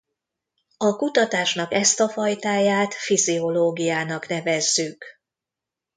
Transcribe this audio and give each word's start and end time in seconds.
A 0.77 0.95
kutatásnak 0.95 1.73
ezt 1.73 1.99
a 1.99 2.09
fajtáját 2.09 2.93
fiziológiának 2.93 4.27
nevezzük. 4.27 5.05